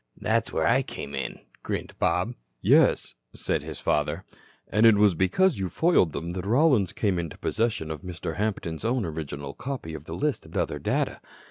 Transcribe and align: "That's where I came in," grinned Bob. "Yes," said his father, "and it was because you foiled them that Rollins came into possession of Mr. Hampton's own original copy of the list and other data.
"That's 0.19 0.51
where 0.51 0.65
I 0.65 0.81
came 0.81 1.13
in," 1.13 1.41
grinned 1.61 1.93
Bob. 1.99 2.33
"Yes," 2.59 3.13
said 3.35 3.61
his 3.61 3.79
father, 3.79 4.23
"and 4.67 4.87
it 4.87 4.95
was 4.95 5.13
because 5.13 5.59
you 5.59 5.69
foiled 5.69 6.11
them 6.11 6.33
that 6.33 6.43
Rollins 6.47 6.91
came 6.91 7.19
into 7.19 7.37
possession 7.37 7.91
of 7.91 8.01
Mr. 8.01 8.37
Hampton's 8.37 8.83
own 8.83 9.05
original 9.05 9.53
copy 9.53 9.93
of 9.93 10.05
the 10.05 10.15
list 10.15 10.43
and 10.47 10.57
other 10.57 10.79
data. 10.79 11.21